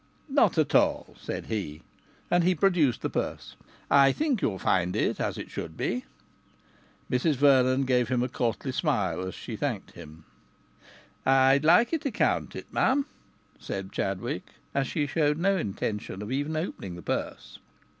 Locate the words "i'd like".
11.23-11.91